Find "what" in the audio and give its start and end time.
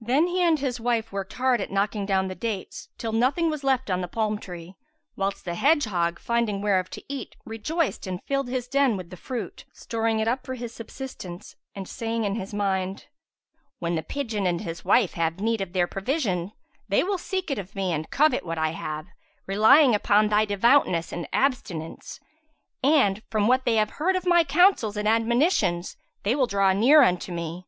18.46-18.56, 23.46-23.66